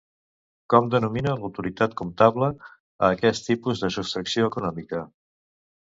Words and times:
Com 0.73 0.87
denomina 0.93 1.33
l'autoritat 1.41 1.93
comptable 2.01 2.49
a 2.71 3.11
aquest 3.17 3.47
tipus 3.51 3.85
de 3.85 3.93
sostracció 3.97 4.53
econòmica? 4.53 5.07